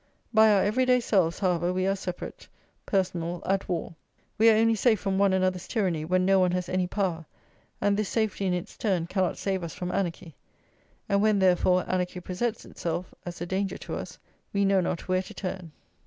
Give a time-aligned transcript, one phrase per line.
[0.33, 2.47] By our everyday selves, however, we are separate,
[2.87, 3.93] personal, at war;
[4.39, 7.23] we are only safe from one another's tyranny when no one has any power;
[7.79, 10.33] and this safety, in its turn, cannot save us from anarchy.
[11.07, 14.17] And when, therefore, anarchy presents itself as a danger to us,
[14.53, 15.71] we know not where to turn.